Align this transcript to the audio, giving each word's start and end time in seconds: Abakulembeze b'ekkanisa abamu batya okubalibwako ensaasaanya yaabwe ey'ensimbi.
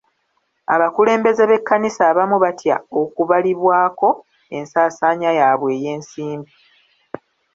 Abakulembeze 0.73 1.43
b'ekkanisa 1.49 2.01
abamu 2.11 2.37
batya 2.43 2.75
okubalibwako 3.01 4.09
ensaasaanya 4.57 5.29
yaabwe 5.39 5.69
ey'ensimbi. 5.75 6.51